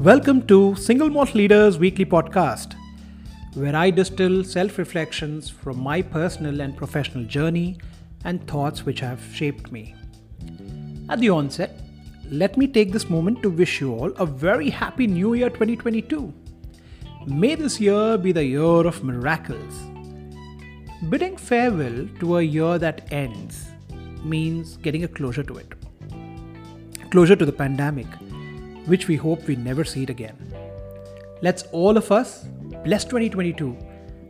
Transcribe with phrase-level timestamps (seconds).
[0.00, 2.74] Welcome to Single Malt Leaders Weekly Podcast,
[3.54, 7.78] where I distill self reflections from my personal and professional journey
[8.24, 9.96] and thoughts which have shaped me.
[11.08, 11.80] At the onset,
[12.30, 16.32] let me take this moment to wish you all a very happy New Year 2022.
[17.26, 19.82] May this year be the year of miracles.
[21.08, 23.66] Bidding farewell to a year that ends
[24.22, 25.72] means getting a closure to it.
[27.10, 28.06] Closure to the pandemic,
[28.88, 30.36] which we hope we never see it again.
[31.42, 32.46] Let's all of us
[32.84, 33.76] bless 2022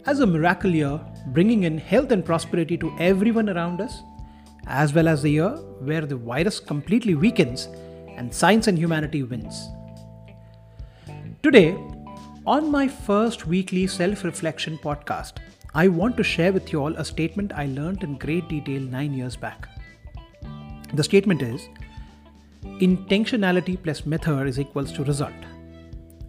[0.07, 4.03] as a miracle year, bringing in health and prosperity to everyone around us,
[4.67, 7.69] as well as the year where the virus completely weakens
[8.17, 9.69] and science and humanity wins.
[11.43, 11.77] Today,
[12.47, 15.35] on my first weekly self reflection podcast,
[15.75, 19.15] I want to share with you all a statement I learned in great detail nine
[19.15, 19.69] years back.
[20.95, 21.69] The statement is
[22.63, 25.33] intentionality plus method is equals to result.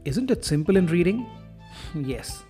[0.05, 1.27] Isn't it simple in reading?
[1.95, 2.43] yes.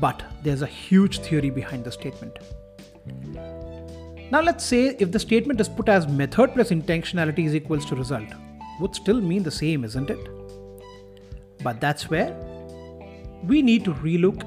[0.00, 2.38] But there's a huge theory behind the statement.
[4.30, 7.96] Now let's say if the statement is put as method plus intentionality is equals to
[7.96, 8.28] result,
[8.80, 10.28] would still mean the same, isn't it?
[11.62, 12.36] But that's where
[13.44, 14.42] we need to relook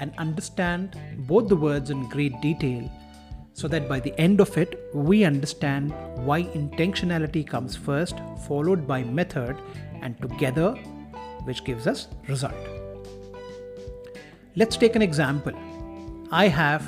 [0.00, 2.90] and understand both the words in great detail
[3.54, 5.92] so that by the end of it, we understand
[6.26, 9.56] why intentionality comes first, followed by method,
[10.00, 10.72] and together,
[11.44, 12.54] which gives us result.
[14.56, 15.52] Let's take an example.
[16.30, 16.82] I have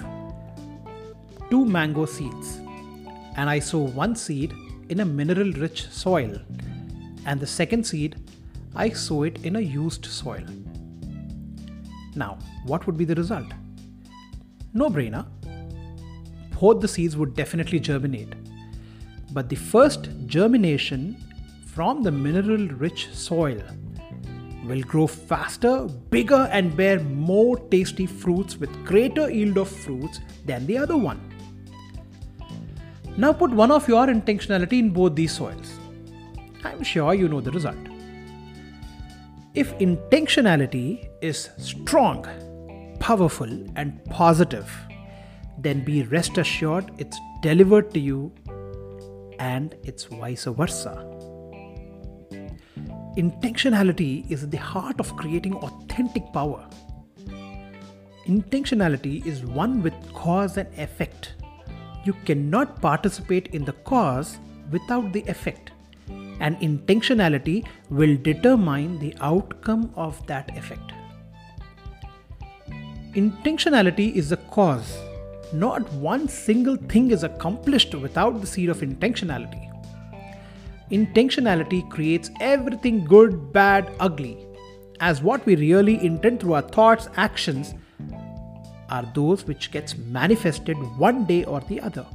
[1.51, 2.57] two mango seeds,
[3.37, 4.53] and I sow one seed
[4.89, 6.39] in a mineral rich soil,
[7.27, 8.17] and the second seed
[8.75, 10.45] I sow it in a used soil.
[12.17, 13.47] Now, what would be the result?
[14.73, 15.27] No brainer.
[16.65, 18.35] Both the seeds would definitely germinate.
[19.33, 21.23] But the first germination
[21.67, 23.61] from the mineral rich soil
[24.67, 30.65] will grow faster, bigger, and bear more tasty fruits with greater yield of fruits than
[30.67, 31.21] the other one.
[33.19, 35.79] Now put one of your intentionality in both these soils.
[36.65, 37.85] I'm sure you know the result.
[39.53, 42.27] If intentionality is strong,
[43.01, 44.75] powerful, and positive,
[45.59, 48.33] then be rest assured it's delivered to you
[49.39, 50.95] and it's vice versa.
[53.17, 56.69] Intentionality is the heart of creating authentic power.
[58.27, 61.35] Intentionality is one with cause and effect.
[62.05, 64.39] You cannot participate in the cause
[64.71, 65.71] without the effect
[66.41, 70.93] and intentionality will determine the outcome of that effect.
[73.15, 74.97] Intentionality is the cause.
[75.53, 79.71] Not one single thing is accomplished without the seed of intentionality.
[80.91, 84.47] Intentionality creates everything good, bad, ugly,
[85.01, 87.75] as what we really intend through our thoughts, actions
[88.91, 92.07] are those which gets manifested one day or the other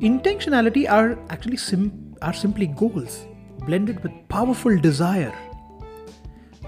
[0.00, 3.26] intentionality are actually sim- are simply goals
[3.64, 5.32] blended with powerful desire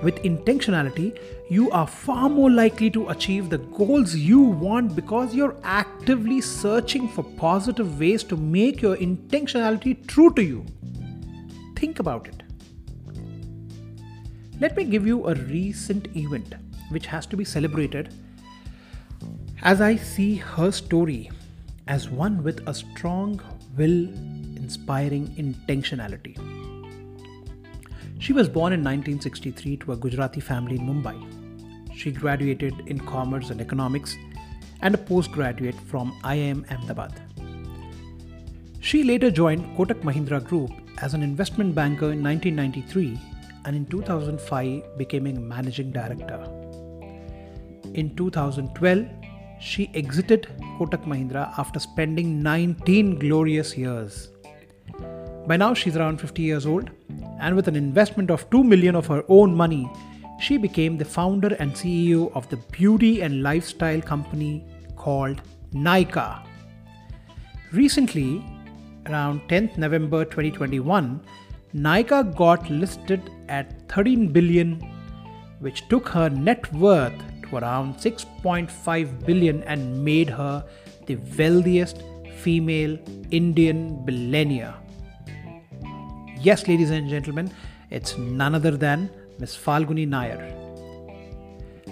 [0.02, 1.18] with intentionality
[1.50, 7.08] you are far more likely to achieve the goals you want because you're actively searching
[7.08, 10.64] for positive ways to make your intentionality true to you
[11.76, 12.42] think about it
[14.60, 16.54] let me give you a recent event
[16.90, 18.14] which has to be celebrated
[19.62, 21.30] as i see her story
[21.88, 23.40] as one with a strong
[23.76, 24.08] will,
[24.56, 26.57] inspiring intentionality.
[28.20, 31.16] She was born in 1963 to a Gujarati family in Mumbai.
[31.96, 34.16] She graduated in commerce and economics
[34.82, 37.12] and a postgraduate from IIM Ahmedabad.
[38.80, 40.70] She later joined Kotak Mahindra Group
[41.00, 43.18] as an investment banker in 1993
[43.64, 46.42] and in 2005 became a managing director.
[47.94, 49.06] In 2012,
[49.60, 50.48] she exited
[50.78, 54.30] Kotak Mahindra after spending 19 glorious years.
[55.46, 56.90] By now, she's around 50 years old,
[57.40, 59.90] and with an investment of 2 million of her own money,
[60.40, 64.64] she became the founder and CEO of the beauty and lifestyle company
[64.96, 65.40] called
[65.72, 66.42] Nykaa.
[67.72, 68.44] Recently,
[69.06, 71.20] around 10th November 2021,
[71.74, 74.80] Nykaa got listed at 13 billion,
[75.60, 77.12] which took her net worth
[77.42, 80.64] to around 6.5 billion and made her
[81.06, 82.02] the wealthiest
[82.38, 82.98] female
[83.30, 84.74] Indian billionaire.
[86.40, 87.50] Yes, ladies and gentlemen,
[87.90, 90.54] it's none other than Miss Falguni Nair.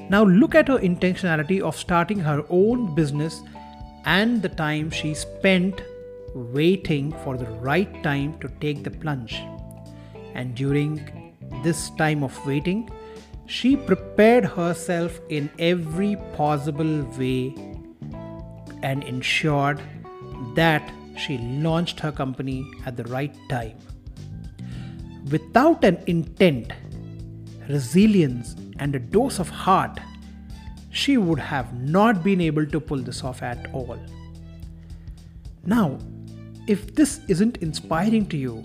[0.09, 3.43] Now, look at her intentionality of starting her own business
[4.05, 5.83] and the time she spent
[6.33, 9.35] waiting for the right time to take the plunge.
[10.35, 11.35] And during
[11.65, 12.89] this time of waiting,
[13.47, 17.53] she prepared herself in every possible way
[18.85, 19.81] and ensured
[20.55, 23.77] that she launched her company at the right time.
[25.31, 26.73] Without an intent,
[27.69, 29.99] resilience, and a dose of heart,
[30.91, 33.99] she would have not been able to pull this off at all.
[35.65, 35.99] Now,
[36.69, 38.65] if this isn't inspiring to you,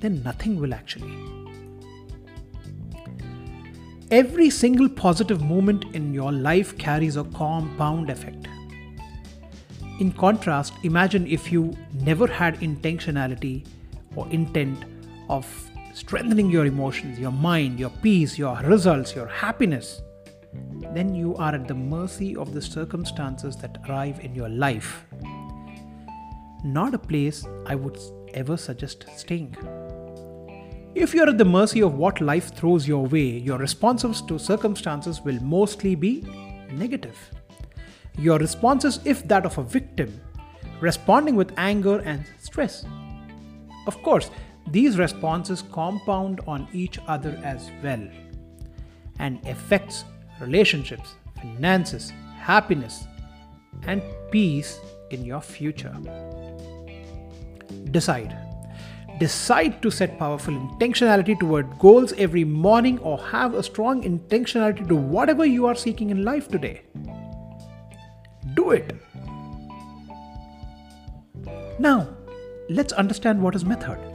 [0.00, 1.16] then nothing will actually.
[4.10, 8.46] Every single positive moment in your life carries a compound effect.
[9.98, 13.66] In contrast, imagine if you never had intentionality
[14.14, 14.84] or intent
[15.30, 20.02] of strengthening your emotions, your mind, your peace, your results, your happiness.
[20.94, 25.04] Then you are at the mercy of the circumstances that arrive in your life.
[26.64, 27.98] Not a place I would
[28.34, 29.56] ever suggest staying.
[30.94, 35.22] If you're at the mercy of what life throws your way, your responses to circumstances
[35.22, 36.20] will mostly be
[36.70, 37.16] negative.
[38.18, 40.20] Your responses, if that of a victim,
[40.80, 42.84] responding with anger and stress.
[43.86, 44.30] Of course,
[44.68, 48.06] these responses compound on each other as well
[49.18, 50.04] and affects
[50.40, 53.06] relationships, finances, happiness,
[53.86, 54.80] and peace
[55.10, 55.94] in your future.
[57.90, 58.36] Decide
[59.22, 64.96] decide to set powerful intentionality toward goals every morning or have a strong intentionality to
[64.96, 66.82] whatever you are seeking in life today.
[68.54, 68.96] Do it.
[71.78, 72.08] Now,
[72.68, 74.11] let's understand what is method.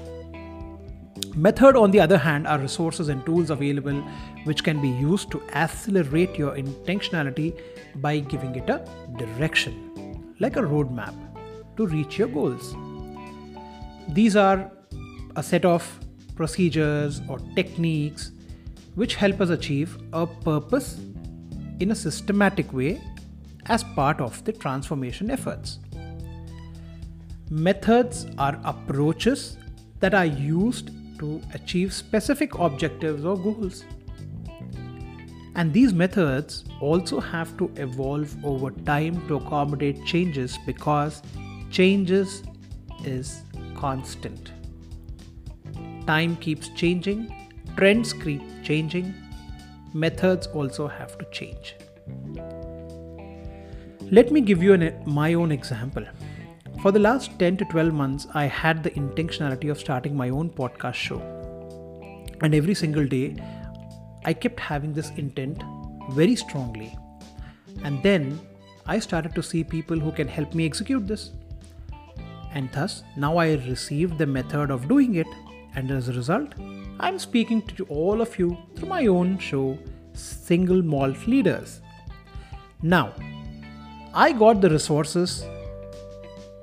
[1.38, 4.02] Method, on the other hand, are resources and tools available
[4.46, 7.56] which can be used to accelerate your intentionality
[7.98, 8.84] by giving it a
[9.20, 11.14] direction, like a roadmap
[11.78, 12.76] to reach your goals.
[14.08, 14.72] These are
[15.36, 15.88] a set of
[16.36, 18.32] procedures or techniques
[18.96, 21.00] which help us achieve a purpose
[21.80, 23.00] in a systematic way
[23.68, 25.78] as part of the transformation efforts.
[27.52, 29.56] Methods are approaches
[30.00, 33.84] that are used to achieve specific objectives or goals.
[35.56, 41.22] And these methods also have to evolve over time to accommodate changes because
[41.72, 42.44] changes
[43.04, 43.42] is
[43.76, 44.52] constant
[46.08, 47.20] time keeps changing,
[47.76, 49.14] trends keep changing,
[49.94, 51.76] methods also have to change.
[54.10, 56.06] Let me give you an, my own example.
[56.82, 60.50] For the last 10 to 12 months, I had the intentionality of starting my own
[60.50, 61.20] podcast show.
[62.42, 63.36] And every single day,
[64.26, 65.64] I kept having this intent
[66.12, 66.96] very strongly.
[67.84, 68.40] And then
[68.86, 71.32] I started to see people who can help me execute this.
[72.54, 75.28] And thus, now I received the method of doing it
[75.78, 76.54] and as a result,
[77.00, 79.78] I'm speaking to all of you through my own show,
[80.14, 81.82] Single Malt Leaders.
[82.82, 83.14] Now,
[84.12, 85.46] I got the resources,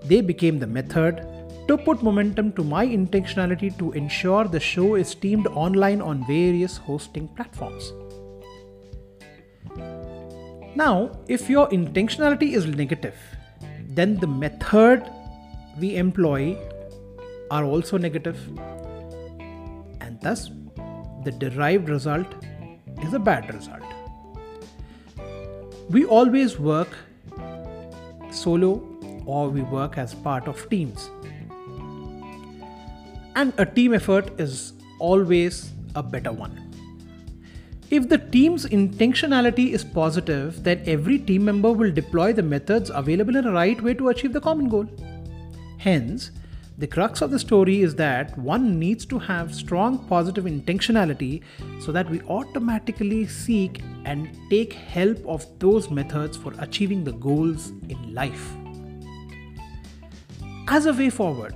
[0.05, 1.27] they became the method
[1.69, 6.77] to put momentum to my intentionality to ensure the show is streamed online on various
[6.77, 7.93] hosting platforms.
[10.77, 13.15] Now, if your intentionality is negative,
[13.89, 15.11] then the method
[15.79, 16.57] we employ
[17.51, 17.97] are also
[20.01, 20.51] and Thus,
[21.25, 22.27] the derived result
[23.03, 23.83] is a bad result.
[25.91, 26.89] We always work
[28.31, 28.94] solo
[29.27, 31.11] or we work as part of teams.
[33.37, 36.61] And a team effort is always a better one.
[37.91, 43.37] If the team's intentionality is positive, then every team member will deploy the methods available
[43.37, 44.87] in a right way to achieve the common goal.
[45.79, 46.31] Hence,
[46.79, 51.43] the crux of the story is that one needs to have strong positive intentionality
[51.81, 57.71] so that we automatically seek and take help of those methods for achieving the goals
[57.89, 58.57] in life.
[60.67, 61.55] As a way forward,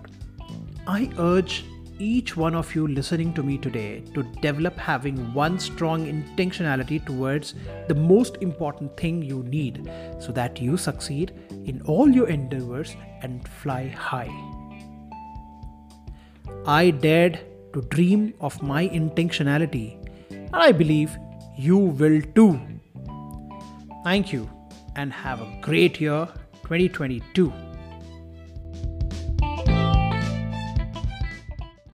[0.86, 1.64] I urge
[1.98, 7.54] each one of you listening to me today to develop having one strong intentionality towards
[7.88, 11.32] the most important thing you need so that you succeed
[11.64, 14.30] in all your endeavors and fly high.
[16.66, 17.40] I dared
[17.72, 19.96] to dream of my intentionality,
[20.30, 21.16] and I believe
[21.56, 22.60] you will too.
[24.04, 24.48] Thank you,
[24.96, 26.28] and have a great year
[26.62, 27.67] 2022.